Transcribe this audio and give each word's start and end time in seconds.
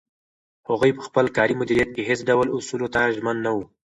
هغوی 0.67 0.91
په 0.97 1.01
خپل 1.07 1.25
کاري 1.37 1.55
مدیریت 1.61 1.89
کې 1.95 2.07
هیڅ 2.09 2.19
ډول 2.29 2.47
اصولو 2.57 2.87
ته 2.93 3.01
ژمن 3.15 3.35
نه 3.45 3.51
وو. 3.55 3.63